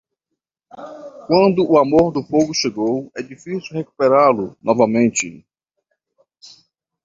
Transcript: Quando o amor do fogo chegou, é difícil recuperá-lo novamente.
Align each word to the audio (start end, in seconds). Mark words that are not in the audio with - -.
Quando 1.27 1.69
o 1.71 1.77
amor 1.77 2.11
do 2.11 2.23
fogo 2.23 2.55
chegou, 2.55 3.11
é 3.15 3.21
difícil 3.21 3.75
recuperá-lo 3.77 4.57
novamente. 4.59 5.45